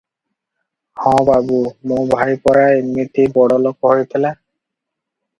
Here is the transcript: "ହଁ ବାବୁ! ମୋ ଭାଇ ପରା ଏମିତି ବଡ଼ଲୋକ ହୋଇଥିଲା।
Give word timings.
"ହଁ 1.01 1.11
ବାବୁ! 1.25 1.57
ମୋ 1.91 1.99
ଭାଇ 2.13 2.33
ପରା 2.47 2.63
ଏମିତି 2.77 3.25
ବଡ଼ଲୋକ 3.35 3.91
ହୋଇଥିଲା। 3.93 4.33